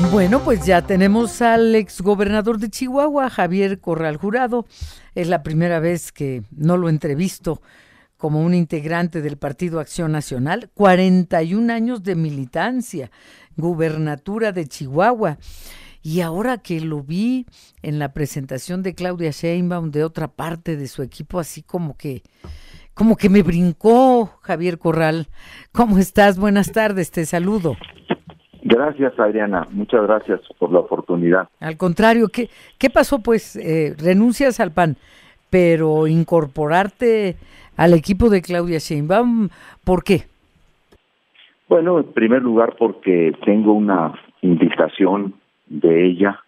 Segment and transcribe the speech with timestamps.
[0.00, 4.64] Bueno, pues ya tenemos al exgobernador de Chihuahua, Javier Corral Jurado.
[5.16, 7.60] Es la primera vez que no lo entrevisto
[8.16, 10.70] como un integrante del Partido Acción Nacional.
[10.72, 13.10] 41 años de militancia,
[13.56, 15.36] gubernatura de Chihuahua.
[16.00, 17.44] Y ahora que lo vi
[17.82, 22.22] en la presentación de Claudia Sheinbaum de otra parte de su equipo, así como que,
[22.94, 25.28] como que me brincó Javier Corral.
[25.72, 26.38] ¿Cómo estás?
[26.38, 27.76] Buenas tardes, te saludo.
[28.78, 29.66] Gracias, Adriana.
[29.72, 31.48] Muchas gracias por la oportunidad.
[31.58, 33.18] Al contrario, ¿qué, qué pasó?
[33.20, 34.96] Pues eh, renuncias al PAN,
[35.50, 37.34] pero incorporarte
[37.76, 39.48] al equipo de Claudia Sheinbaum,
[39.84, 40.26] ¿por qué?
[41.68, 45.34] Bueno, en primer lugar porque tengo una invitación
[45.66, 46.38] de ella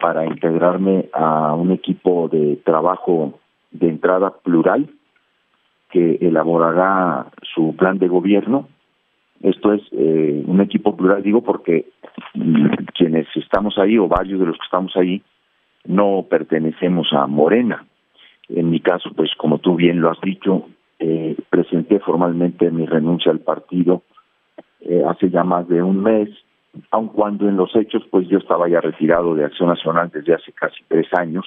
[0.00, 3.40] para integrarme a un equipo de trabajo
[3.72, 4.88] de entrada plural
[5.90, 8.68] que elaborará su plan de gobierno.
[9.42, 11.86] Esto es eh, un equipo plural, digo, porque
[12.34, 15.22] mm, quienes estamos ahí, o varios de los que estamos ahí,
[15.84, 17.84] no pertenecemos a Morena.
[18.48, 20.66] En mi caso, pues como tú bien lo has dicho,
[20.98, 24.02] eh, presenté formalmente mi renuncia al partido
[24.80, 26.28] eh, hace ya más de un mes
[26.90, 30.52] aun cuando en los hechos pues yo estaba ya retirado de Acción Nacional desde hace
[30.52, 31.44] casi tres años,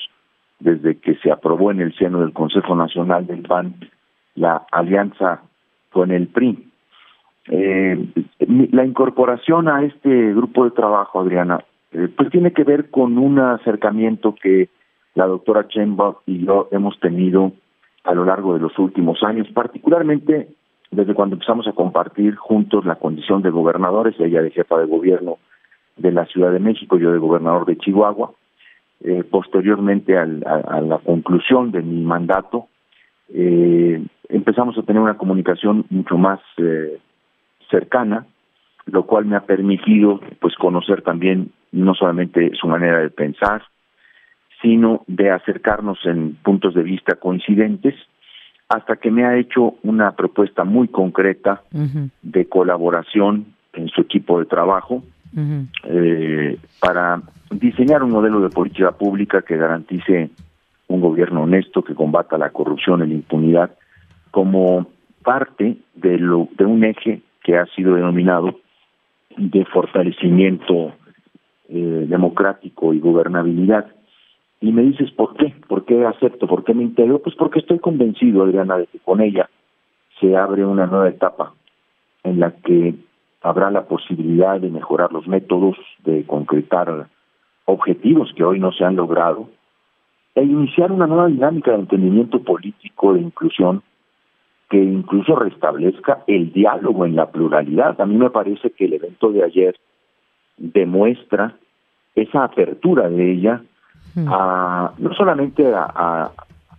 [0.59, 3.75] desde que se aprobó en el seno del Consejo Nacional del PAN
[4.35, 5.41] la alianza
[5.91, 6.67] con el PRI.
[7.49, 8.07] Eh,
[8.39, 13.39] la incorporación a este grupo de trabajo, Adriana, eh, pues tiene que ver con un
[13.39, 14.69] acercamiento que
[15.13, 17.53] la doctora Chemba y yo hemos tenido
[18.03, 20.49] a lo largo de los últimos años, particularmente
[20.91, 25.37] desde cuando empezamos a compartir juntos la condición de gobernadores, ella de jefa de gobierno
[25.97, 28.31] de la Ciudad de México, yo de gobernador de Chihuahua,
[29.03, 32.67] eh, posteriormente a, la conclusión de mi mandato,
[33.33, 36.99] eh, empezamos a tener una comunicación mucho más eh,
[37.69, 38.25] cercana,
[38.85, 43.63] lo cual me ha permitido pues conocer también no solamente su manera de pensar,
[44.61, 47.95] sino de acercarnos en puntos de vista coincidentes
[48.69, 51.61] hasta que me ha hecho una propuesta muy concreta
[52.21, 55.03] de colaboración en su equipo de trabajo
[55.83, 60.31] eh, para diseñar un modelo de política pública que garantice
[60.87, 63.71] un gobierno honesto que combata la corrupción y la impunidad
[64.31, 64.87] como
[65.23, 68.59] parte de lo de un eje que ha sido denominado
[69.37, 70.93] de fortalecimiento
[71.69, 73.85] eh, democrático y gobernabilidad
[74.61, 75.53] y me dices, ¿por qué?
[75.67, 76.47] ¿Por qué acepto?
[76.47, 77.19] ¿Por qué me integro?
[77.19, 79.47] Pues porque estoy convencido, Adriana, de que con ella
[80.19, 81.53] se abre una nueva etapa
[82.23, 82.95] en la que
[83.43, 87.07] habrá la posibilidad de mejorar los métodos, de concretar
[87.65, 89.49] objetivos que hoy no se han logrado,
[90.33, 93.83] e iniciar una nueva dinámica de entendimiento político, de inclusión,
[94.69, 97.99] que incluso restablezca el diálogo en la pluralidad.
[98.01, 99.75] A mí me parece que el evento de ayer
[100.57, 101.55] demuestra
[102.15, 103.61] esa apertura de ella
[104.27, 106.31] a, no solamente a,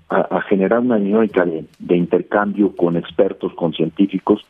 [0.08, 4.42] a, generar una dinámica de, intercambio con expertos, con científicos,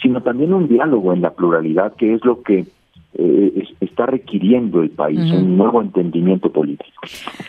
[0.00, 2.66] sino también un diálogo en la pluralidad, que es lo que
[3.14, 7.02] eh, está requiriendo el país, un nuevo entendimiento político.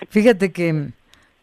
[0.09, 0.89] Fíjate que,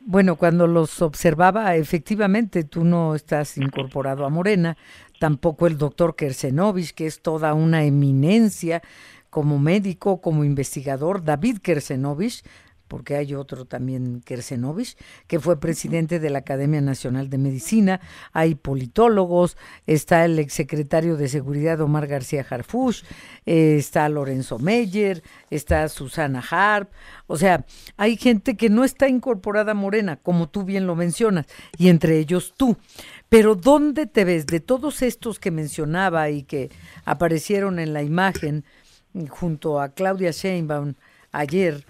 [0.07, 4.77] bueno, cuando los observaba, efectivamente tú no estás incorporado a Morena,
[5.19, 8.83] tampoco el doctor Kersenovich, que es toda una eminencia
[9.31, 12.45] como médico, como investigador, David Kersenovich,
[12.89, 18.01] porque hay otro también, Kersenovich, que fue presidente de la Academia Nacional de Medicina,
[18.33, 23.03] hay politólogos, está el exsecretario de Seguridad Omar García Harfush,
[23.45, 26.91] eh, está Lorenzo Meyer, está Susana Harp,
[27.27, 27.65] o sea,
[27.97, 31.47] hay gente que no está incorporada a Morena, como tú bien lo mencionas,
[31.77, 32.77] y entre ellos tú.
[33.29, 36.71] Pero ¿dónde te ves de todos estos que mencionaba y que
[37.05, 38.65] aparecieron en la imagen
[39.29, 40.95] junto a Claudia Sheinbaum
[41.33, 41.85] ayer?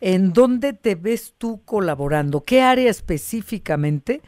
[0.00, 2.42] ¿En dónde te ves tú colaborando?
[2.46, 4.20] ¿Qué área específicamente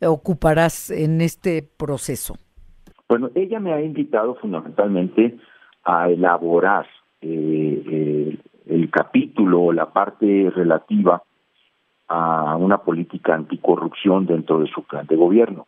[0.00, 2.36] ocuparás en este proceso?
[3.08, 5.38] Bueno, ella me ha invitado fundamentalmente
[5.84, 6.86] a elaborar
[7.20, 11.22] eh, el, capítulo o la parte relativa
[12.08, 15.66] a una política anticorrupción dentro de su plan de gobierno.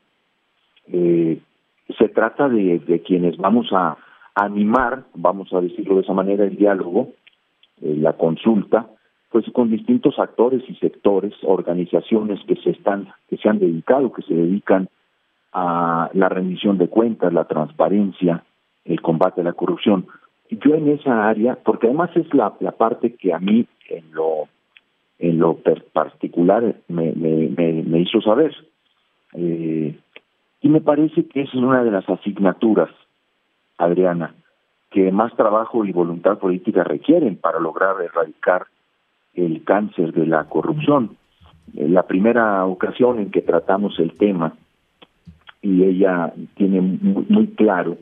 [0.89, 1.41] Eh,
[1.99, 3.97] se trata de, quienes vamos a
[4.35, 7.13] animar, vamos a decirlo de esa manera, el diálogo,
[7.81, 8.89] eh, la consulta,
[9.31, 14.23] pues con distintos actores y sectores, organizaciones que se están, que se han dedicado, que
[14.23, 14.89] se dedican
[15.53, 18.45] a la rendición de cuentas, la transparencia,
[18.85, 20.07] el combate a la corrupción.
[20.51, 24.49] Yo en esa área, porque además es la, la parte que a mí en lo
[25.19, 25.59] en lo
[25.93, 28.55] particular me, me, me, hizo saber.
[29.33, 29.99] Eh,
[30.61, 32.91] y me parece que esa es una de las asignaturas,
[33.79, 34.35] Adriana,
[34.91, 38.67] que más trabajo y voluntad política requieren para lograr erradicar
[39.37, 41.17] el cáncer de la corrupción.
[41.75, 44.55] La primera ocasión en que tratamos el tema,
[45.63, 47.99] y ella tiene muy, claro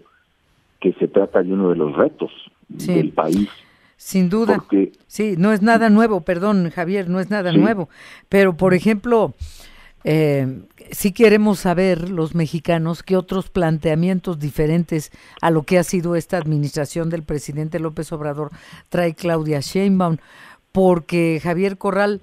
[0.81, 2.31] que se trata de uno de los retos
[2.69, 3.49] del país.
[3.97, 4.63] Sin duda.
[5.07, 7.89] sí, no es nada nuevo, perdón, Javier, no es nada nuevo.
[8.29, 9.35] Pero, por ejemplo,
[10.05, 10.61] eh,
[10.91, 15.11] si queremos saber los mexicanos qué otros planteamientos diferentes
[15.41, 18.51] a lo que ha sido esta administración del presidente López Obrador
[18.91, 20.19] trae Claudia Sheinbaum,
[20.75, 22.21] porque Javier Corral,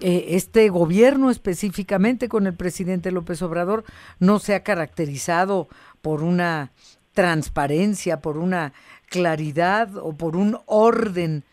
[0.00, 3.84] eh, este gobierno específicamente con el presidente López Obrador
[4.18, 5.68] no se ha caracterizado
[6.00, 6.72] por una
[7.12, 8.72] transparencia, por una
[9.10, 11.44] claridad o por un orden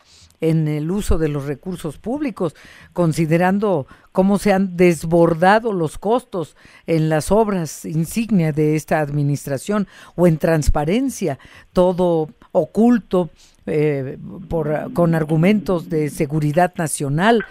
[0.42, 2.54] en el uso de los recursos públicos,
[2.92, 6.56] considerando cómo se han desbordado los costos
[6.86, 9.86] en las obras insignia de esta administración
[10.16, 11.38] o en transparencia,
[11.72, 13.30] todo oculto
[13.64, 14.18] eh,
[14.48, 17.44] por, con argumentos de seguridad nacional,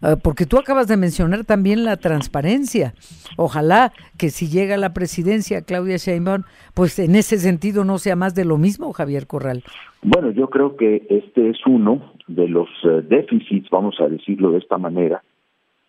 [0.00, 2.94] eh, porque tú acabas de mencionar también la transparencia.
[3.36, 8.34] Ojalá que si llega la presidencia Claudia Sheinbaum, pues en ese sentido no sea más
[8.34, 9.62] de lo mismo, Javier Corral.
[10.00, 14.58] Bueno, yo creo que este es uno de los eh, déficits, vamos a decirlo de
[14.58, 15.22] esta manera,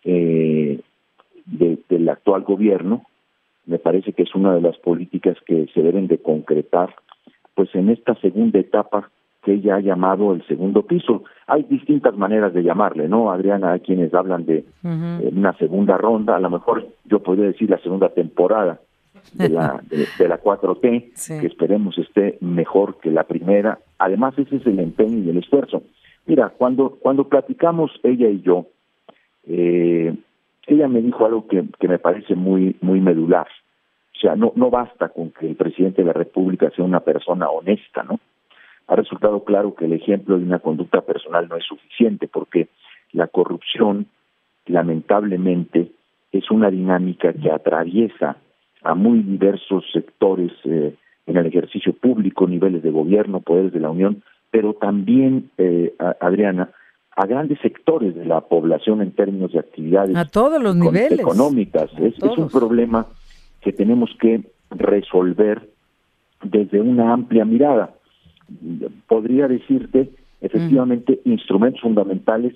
[0.02, 0.82] del
[2.08, 3.04] actual gobierno.
[3.66, 6.94] Me parece que es una de las políticas que se deben de concretar,
[7.54, 9.10] pues en esta segunda etapa
[9.42, 11.24] que ella ha llamado el segundo piso.
[11.46, 13.72] Hay distintas maneras de llamarle, ¿no, Adriana?
[13.72, 17.78] Hay quienes hablan de eh, una segunda ronda, a lo mejor yo podría decir la
[17.78, 18.80] segunda temporada
[19.32, 19.82] de la,
[20.18, 23.78] de, la 4T, que esperemos esté mejor que la primera.
[23.98, 25.82] Además, ese es el empeño y el esfuerzo.
[26.30, 28.66] Mira, cuando, cuando platicamos ella y yo,
[29.48, 30.14] eh,
[30.68, 33.48] ella me dijo algo que, que me parece muy, muy medular.
[34.14, 37.50] O sea, no, no basta con que el presidente de la República sea una persona
[37.50, 38.20] honesta, ¿no?
[38.86, 42.68] ha resultado claro que el ejemplo de una conducta personal no es suficiente porque
[43.10, 44.06] la corrupción,
[44.66, 45.90] lamentablemente,
[46.30, 48.36] es una dinámica que atraviesa
[48.82, 50.94] a muy diversos sectores eh,
[51.26, 56.70] en el ejercicio público, niveles de gobierno, poderes de la Unión, pero también, eh, Adriana,
[57.16, 61.20] a grandes sectores de la población en términos de actividades a todos los niveles.
[61.20, 61.90] económicas.
[61.98, 63.06] Es, es, un problema
[63.60, 65.68] que tenemos que resolver
[66.42, 67.94] desde una amplia mirada.
[69.06, 70.10] Podría decirte,
[70.40, 72.54] efectivamente, instrumentos fundamentales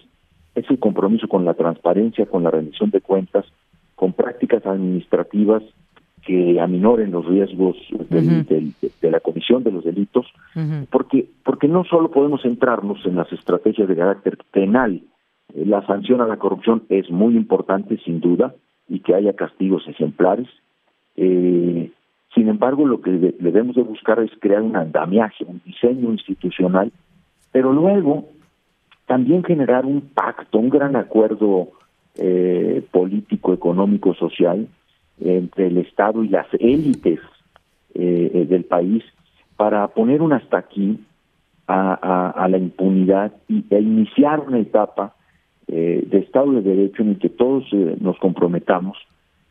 [0.55, 3.44] es el compromiso con la transparencia, con la rendición de cuentas,
[3.96, 5.62] con prácticas administrativas
[6.25, 7.76] que aminoren los riesgos
[8.09, 10.26] de la comisión de los delitos,
[10.91, 15.03] porque porque no solo podemos centrarnos en las estrategias de carácter penal,
[15.55, 18.55] eh, la sanción a la corrupción es muy importante sin duda
[18.88, 20.49] y que haya castigos ejemplares,
[21.17, 21.91] eh,
[22.35, 26.91] sin embargo, lo que debemos de buscar es crear un andamiaje, un diseño institucional,
[27.53, 28.29] pero luego
[29.06, 31.69] también generar un pacto, un gran acuerdo
[32.17, 34.67] eh, político, económico, social
[35.21, 37.21] entre el Estado y las élites
[37.95, 39.05] eh, eh, del país
[39.57, 40.99] para poner un hasta aquí
[41.67, 45.15] a, la impunidad y, e iniciar una etapa
[45.67, 48.99] de Estado de Derecho en el que todos nos comprometamos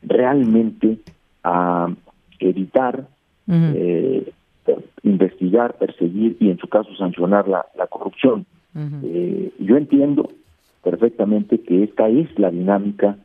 [0.04, 1.00] realmente
[1.44, 1.88] a
[2.40, 3.08] evitar,
[3.48, 4.32] eh,
[5.04, 8.46] investigar, perseguir y en su caso sancionar la, la corrupción.
[9.04, 10.32] Eh, yo entiendo
[10.84, 13.18] perfectamente que esta es la dinámica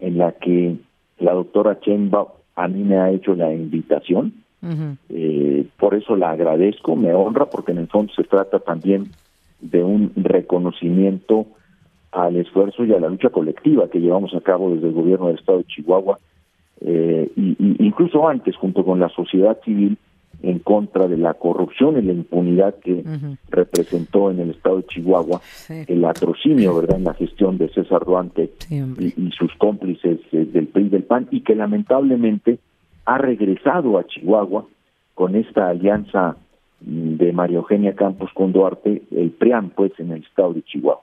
[0.00, 0.76] en la que
[1.18, 4.32] la doctora Chemba a mí me ha hecho la invitación.
[5.08, 9.10] Eh, por eso la agradezco, me honra, porque en el fondo se trata también
[9.60, 11.46] de un reconocimiento
[12.10, 15.38] al esfuerzo y a la lucha colectiva que llevamos a cabo desde el gobierno del
[15.38, 16.18] estado de Chihuahua
[16.80, 19.98] eh, y, incluso antes, junto con la sociedad civil,
[20.42, 23.04] en contra de la corrupción y la impunidad que
[23.50, 28.52] representó en el estado de Chihuahua el atrocinio, ¿verdad?, en la gestión de César Duante
[28.70, 32.58] y, sus cómplices eh, del PRI del PAN, y que lamentablemente
[33.04, 34.66] ha regresado a Chihuahua
[35.14, 36.36] con esta alianza
[36.80, 41.02] mm, de María Eugenia Campos con Duarte, el PRIAM, pues, en el estado de Chihuahua.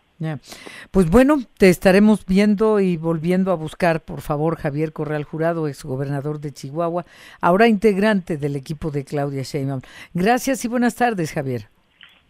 [0.91, 6.39] Pues bueno, te estaremos viendo y volviendo a buscar, por favor, Javier Corral Jurado, exgobernador
[6.39, 7.05] de Chihuahua,
[7.41, 9.81] ahora integrante del equipo de Claudia Sheinbaum.
[10.13, 11.67] Gracias y buenas tardes, Javier.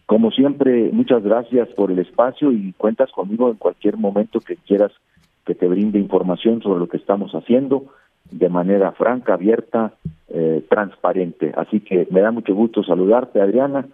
[0.06, 4.92] Como siempre, muchas gracias por el espacio y cuentas conmigo en cualquier momento que quieras
[5.44, 7.86] que te brinde información sobre lo que estamos haciendo
[8.30, 9.94] de manera franca, abierta,
[10.28, 11.52] eh, transparente.
[11.56, 13.86] Así que me da mucho gusto saludarte, Adriana,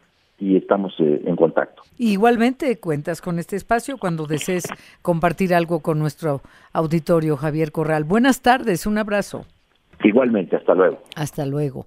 [0.43, 1.83] y estamos eh, en contacto.
[1.99, 4.65] Igualmente cuentas con este espacio cuando desees
[5.03, 6.41] compartir algo con nuestro
[6.73, 8.03] auditorio Javier Corral.
[8.03, 9.47] Buenas tardes, un abrazo.
[10.03, 10.99] Igualmente, hasta luego.
[11.15, 11.87] Hasta luego.